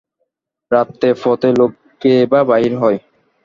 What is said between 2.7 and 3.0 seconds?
হয়।